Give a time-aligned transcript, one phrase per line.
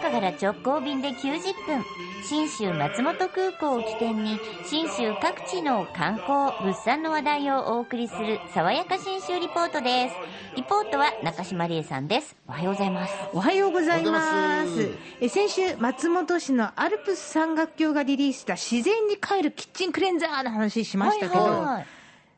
[0.00, 1.84] 岡から直行便で90分、
[2.24, 10.14] 新州松本空港を起点に、新州各地の観光、物産の話題をお送りする、爽やか新州リポートです。
[10.56, 12.34] リポートは中島理恵さんです。
[12.48, 13.14] おはようございます。
[13.34, 14.90] おはようございます。
[15.20, 21.86] え先週、松本市のアルプス山岳橋がリリースした自然に帰るキッチンクレンザーの話しましたけど、はいはい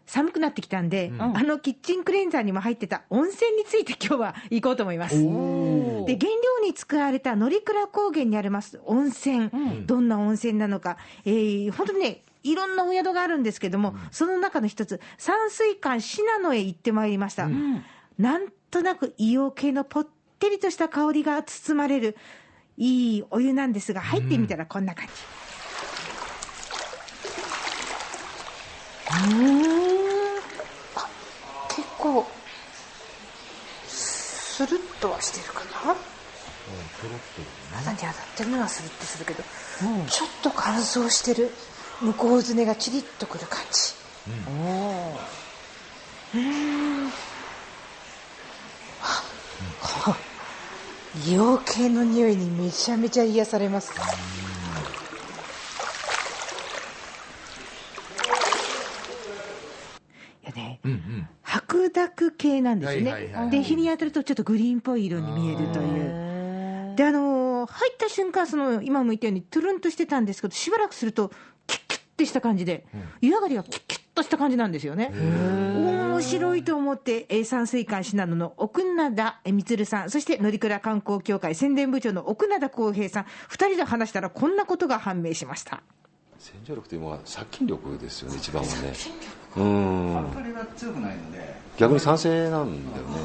[0.06, 5.16] 寒くなってきたんで、あのキッチンクレンザーにも入ってた温泉について今日は行こうと思います。
[5.16, 9.50] で、原料に使われた乗鞍高原にあります温泉、
[9.86, 17.48] どんな温泉なのか、えー本当にね、いろんなお宿があるんですけども、その中の一つ、山水館信濃へ行ってまいりました。
[18.18, 20.06] なんとなく硫黄系のぽっ
[20.38, 22.16] てりとした香りが包まれる、
[22.76, 25.12] いいお湯なんですが、入ってみたらこんな感じ。
[32.02, 32.26] うーんあ結構
[33.86, 35.94] スルッとはしてるかな？
[37.72, 39.42] 肌に当たってるのはスルッとするけど、
[40.08, 41.50] ちょっと乾燥してる
[42.00, 43.94] 向こうずねがチリッとくる感じ。
[46.38, 47.12] うん。
[49.00, 50.16] あ
[51.16, 53.92] 硫黄系の匂いにめちゃめちゃ癒されます。
[60.44, 60.78] いやね、
[61.52, 63.50] 白濁系なんですよね、はいはいはい。
[63.50, 66.96] で日に当たるとちょっとグリーンっぽい色に見えるという。
[66.96, 71.30] であのー入った瞬間その今も言ったようにトゥルンとしてたんですけどしばらくすると
[71.68, 72.84] キュッキュッてした感じで、
[73.20, 75.12] 湯上がりがキュッキュッとした感じなんですよね。
[75.14, 80.10] 面白いと思ってえー山水館信濃の奥灘充さん。
[80.10, 83.24] そして乗鞍観光協会宣伝部長の奥灘浩平さん。
[83.50, 85.82] 2人で話したらこんなことが判明しました。
[86.38, 88.92] 洗浄力というのは殺菌力ですよね一番はね。
[89.56, 90.41] うん
[90.76, 91.54] 強くないので。
[91.76, 93.20] 逆に酸性なんだよね。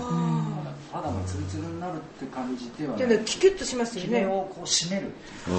[0.92, 3.18] 肌がツルツルになるって感じではキない。
[3.18, 5.08] ュッとしますキメをこう締める。
[5.48, 5.54] うん。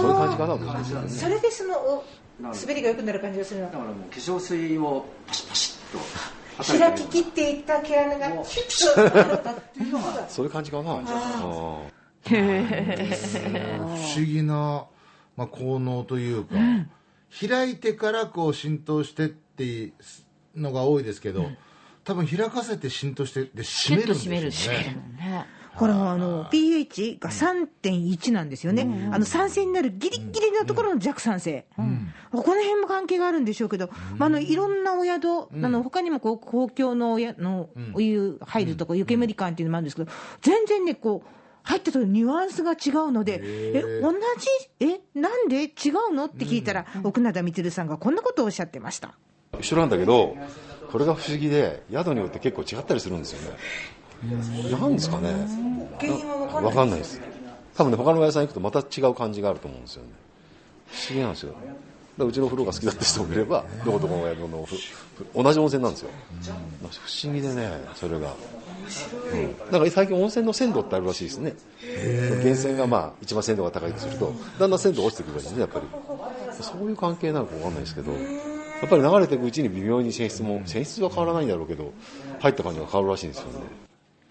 [0.00, 2.04] そういう感じかなと思うんそれでそのお
[2.42, 3.66] 滑りが良くなる感じがするの。
[3.66, 10.28] だからもう化粧水をパシッパシッと開ききっていった毛穴がキュッと っていうのが。
[10.28, 10.94] そういう感じかな。
[10.94, 11.04] うん
[12.26, 14.86] 不思議な、
[15.36, 16.54] まあ、効能というか、
[17.46, 19.92] 開いてからこう浸透してっていう
[20.56, 21.50] のが多いですけど、
[22.04, 24.96] 多分開かせて浸透してで締めるんですよね。
[25.76, 41.28] これはあの pH が3.1なんですよね、あの酸性になるギリギリのところの弱酸性、この辺も関係があるんでしょうけど、まあ、あのいろんなお宿、あの他にもこう公共のおやのお湯入るとこ、湯煙館っていうのもあるんですけど、全然ね、こう。
[41.66, 44.18] 入った時ニュアンスが違うので、え、同じ、
[44.80, 45.62] え、なんで？
[45.62, 45.68] 違
[46.10, 46.26] うの？
[46.26, 49.16] って聞いたら、奥灘充さんがこんなことをおっしゃってました。
[49.60, 50.36] 一緒なんだけど
[50.90, 53.58] これが不思議で宿によって結構違ったりするんですよね。
[54.70, 55.34] なんですかね。
[56.00, 56.64] 原因は分かんない。
[56.64, 57.20] わかんないです。
[57.76, 60.10] 多分ね他のお屋さん行くとまた違う感じがあると思うんですよね。
[60.86, 61.52] 不思議なんですよ。
[61.52, 61.64] だか
[62.18, 64.76] らうちの風呂が好きだって人もいればどこどこのお宿のふ
[65.34, 66.10] 同じ温泉なんですよ、
[66.80, 68.34] まあ不思議でねそれが、
[69.32, 71.54] うん、だから最近温泉の鮮度ってあるらしいですね。
[71.82, 75.86] 源泉がまあ一番鮮度が高いとするとだんだん鮮度が落ちてくるらしいですねやっぱり。
[76.62, 78.12] そういう関係なのかわかんないですけど。
[78.12, 78.18] や
[78.86, 81.92] っぱり流れていくうちに微妙に性質も性質は変わらないんだろうけど
[82.40, 83.84] 入った感じが変わるらしいんですよね。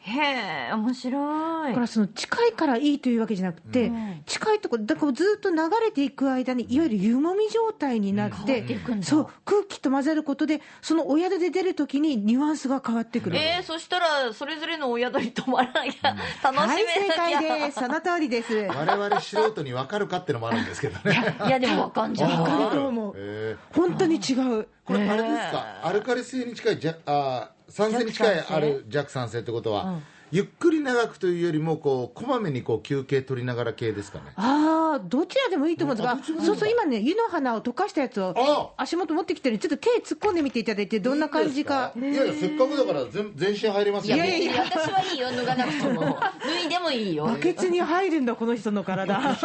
[0.06, 1.80] へえ、面白いだか。
[1.80, 3.90] らその近いからいいというわけじゃなくて、
[4.26, 8.66] 近いところ、だからずっと流れていく間に、いわゆる湯もみ状態になって、
[9.02, 13.38] そう空気と混ざることで、そのお宿で出るときにニュアンスが変わってくる。
[13.38, 17.48] えー、そしたら、それぞれのお宿に泊まらなきゃ、楽はい、しめ正なきゃ。
[17.48, 17.80] 解です。
[17.80, 18.54] その通りです。
[18.76, 21.34] 我々素人に分かるかってのもあるんですけどね。
[21.48, 22.60] いや、でもわかんじゃわかん。
[22.66, 23.14] ると思う。
[23.16, 24.68] え本当に違う。
[24.84, 38.36] これあれですか、アルカリ性に近いじゃあ酸性に近いある弱酸性ってことは、ゆっくり長くというよりもこうこまめにこう休憩取りながら系ですかねああ、どちらでもいいと思うんですが、そうそう、今ね、湯の花を溶かしたやつを
[38.78, 41.94] あ足元持ってきてるんでちょっと手突っ込んでみていただいて、どんな感じか。
[41.96, 46.02] いやいやせっかくだから全全身入りますよいやいやいや、私はいいよ、脱がなくても。
[46.02, 47.26] 脱いでもいいよ。
[47.26, 49.16] バケツに入るんだ、この人の体。
[49.18, 49.36] い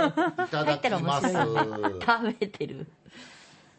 [0.50, 2.86] ただきます 食べてる。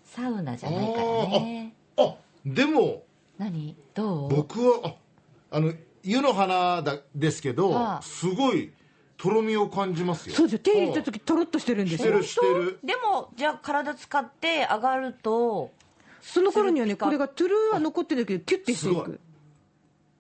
[0.05, 1.73] サウナじゃないからね。
[1.97, 3.03] あでも
[3.39, 3.75] 何？
[3.95, 4.29] どう？
[4.35, 4.95] 僕は
[5.51, 8.01] ああの湯の花だですけど、はあ。
[8.03, 8.71] すごい
[9.17, 10.35] とろみを感じますよ。
[10.35, 12.21] そうですよ、手入れた時とろっとしてるんですよ。
[12.21, 12.63] してる。
[12.63, 12.79] してる。
[12.83, 15.71] でも、じゃあ体使って上がると、
[16.21, 19.03] その頃にはね、これがトゥルーは残ってるけど、キュッてしていすごい。
[19.05, 19.19] く。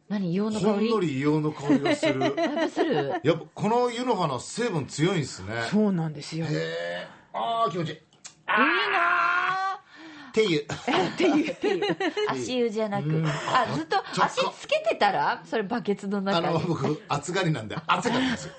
[0.09, 0.33] 何？
[0.33, 0.89] 硫黄の香り？
[0.89, 2.19] ほんのり硫黄の香りがする。
[2.23, 3.21] やっぱする。
[3.23, 5.63] やっぱこの湯の花成分強いんですね。
[5.69, 6.45] そうなんですよ。
[6.45, 7.95] へえああ気持ちいい。
[7.95, 8.01] いい
[8.47, 9.28] な
[10.29, 10.63] っていう。
[10.63, 11.85] っていう。
[12.29, 13.25] 足湯じゃなく、うん。
[13.27, 15.41] あずっと足つけてたら？
[15.45, 16.53] それバケツのあ中に。
[16.53, 18.53] の僕暑がりなんで暑かったんですよ。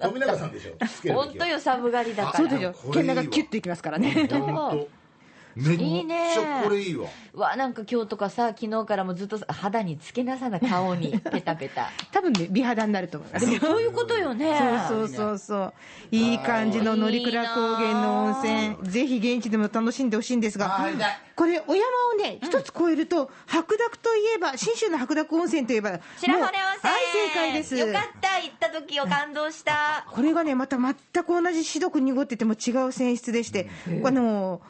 [0.00, 1.14] 富永さんでしょ。
[1.14, 2.36] 本当よ寒がりだから。
[2.38, 3.14] そうですよこれいいわ。
[3.14, 4.26] 毛がキュッといきますからね。
[4.28, 4.88] 本当
[5.56, 6.32] めっいいね。
[6.34, 7.08] ちゃこれいいわ。
[7.34, 11.90] わなんか今日とかさ昨日からもずっと肌につけなさな顔にペタペタ。
[12.12, 13.46] 多分ね美肌になると思います。
[13.46, 14.86] でもそういうことよね。
[14.88, 15.74] そうそうそうそう。
[16.10, 18.90] いい感じの乗鞍高原の温泉。
[18.90, 20.88] ぜひ現地でも楽しんでほしいんですが。
[21.36, 26.92] これお山をね一つ越えると白濁といえば信州の白濁温泉といえばもう白骨温泉。
[26.92, 27.76] はい正解です。
[27.76, 30.06] よかった行った時を感動した。
[30.10, 33.68] これがねまた全く同じ白く濁ってても違う泉質でして
[34.04, 34.60] あの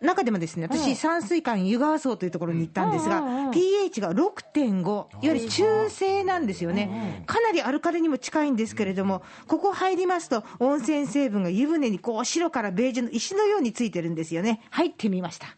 [0.00, 7.24] 中でもですね私山水館湯川荘というところに行ったんですが、pH が6.5いわゆる中性なんですよね。
[7.26, 14.62] かなりアルカリにも近いんですけれどもここ入りますと温泉成分が湯船にこう白からベージュの石のようについてるんですよね。
[14.70, 15.48] 入ってみました。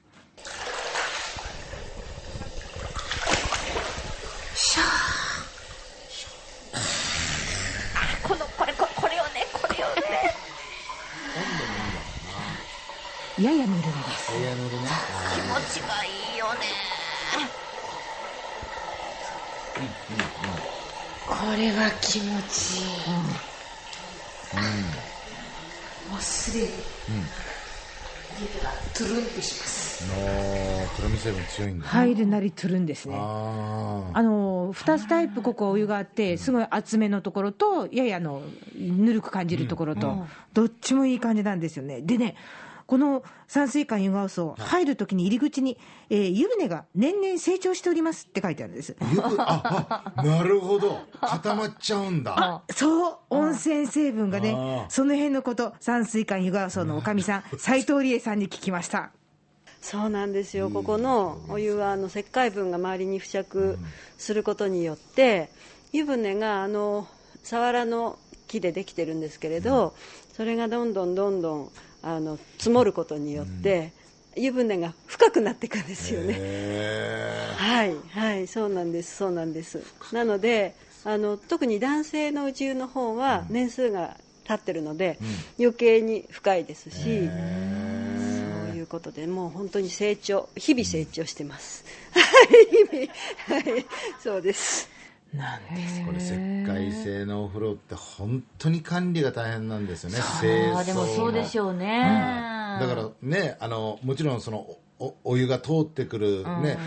[8.22, 10.02] このこれここれよねこれよね
[13.40, 14.87] ややぬるめですエアノルね
[15.34, 16.60] 気持ちがいいよね
[21.26, 22.84] これは気持ちいい、
[26.10, 26.66] もうすでに、
[28.40, 30.14] 指がトゥルンとしますの
[30.96, 31.81] とろみ成分強いん。
[31.81, 38.42] だ入るなりトゥルンですねああの2つタイプここお湯があってすごい厚めのところとややの
[38.76, 41.60] ぬるく感じるところと、どっちもいい感じなん。
[41.60, 42.34] ですよねでね
[42.90, 45.78] この山水館湯川荘入るときに入り口に、
[46.08, 48.96] えー湯船が年々成長しておりますって書いてあるんです。
[48.98, 50.98] あ湯船ああなるほど。
[51.20, 52.62] 固まっちゃうんだ。
[52.75, 53.19] そう。
[53.31, 59.12] 温泉成分がねその辺のこと山水館湯川荘のおかみさん斉藤理恵さんに聞きました。
[59.81, 63.78] そうなんですよ、ここのお湯はあの石灰分が周りに付着
[64.19, 65.48] することによって、
[65.92, 67.06] 湯船があの
[67.44, 69.94] サワラの木でできてるんですけれど、
[70.32, 71.70] それがどんどんどんどん
[72.02, 73.93] あの積もることによって、
[74.37, 76.35] 湯船が深くなっていくんですよね。
[76.38, 79.82] へはい、はい、そうなんです、そうなんです。
[80.12, 80.75] なので、
[81.05, 85.19] あの特に男性の宇宙の方は年数が経ってるので、
[85.58, 87.08] 余計に深いですし、そ
[88.73, 91.85] ういうことで、もう本当に成長、日々成長してます。
[92.12, 92.67] はい、
[92.99, 93.87] 日々、はい、
[94.23, 94.89] そうです。
[95.35, 96.35] えこれ石
[96.67, 100.17] 灰製のお風呂って本当に管理が大変なんですよね。
[100.41, 104.67] 清掃でもそうでしょうね、だからねあのもちろんその
[104.99, 106.79] おお湯が通ってくる、ね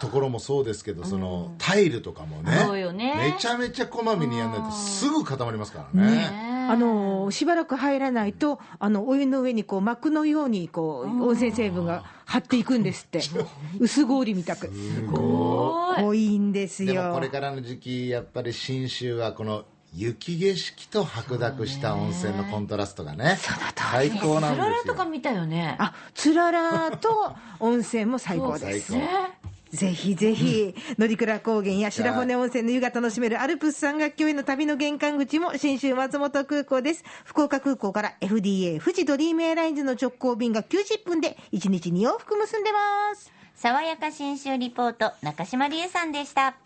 [0.00, 3.32] ところもそうですけどそのタイルとかもねそうよね。
[3.32, 13.20] めちゃめちゃこまめにやらないとすぐ固まりますからねあのしばらく入らないとあのお湯の上にこう膜のようにこう温泉成分が張っていくんですって。
[13.78, 14.70] 薄氷みたく。
[15.10, 19.64] 濃いんですでもこよれからの時期やっぱり信州はこの
[19.96, 23.38] 雪景色と白濁した温泉のコントラストがね
[23.76, 25.76] 最高なんつららですよとか見たよね。
[25.78, 28.92] あつららと温泉も最高です。
[28.92, 29.43] 最高
[29.74, 37.02] ぜひぜひ、乗鞍高原や白骨温泉の湯が楽しめるアルプス山岳橋への旅の玄関口も新州松本空港です。
[37.24, 43.32] 福岡空港から FDA 富士ドリームエアラインズの直行便が90分で1日2往復結んでます。
[43.56, 46.56] 爽やか新州リポート中島理恵さんでした